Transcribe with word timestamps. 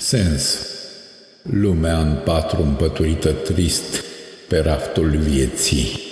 Sens 0.00 0.58
Lumea 1.42 1.98
în 1.98 2.16
patru 2.24 2.62
împăturită 2.62 3.32
trist 3.32 4.04
pe 4.48 4.58
raftul 4.58 5.16
vieții. 5.16 6.09